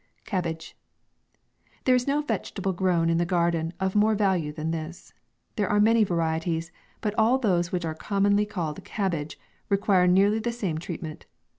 [0.25, 0.75] CABBAGE.
[1.85, 5.13] There is no vegetable grown in the gar den, of more value than this.
[5.57, 9.37] There are many varieties, but all those which are com monly called cabbage,
[9.69, 11.27] require nearly the same treatment.